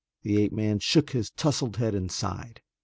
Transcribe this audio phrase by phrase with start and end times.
[0.23, 2.63] The ape man shook his tousled head and sighed.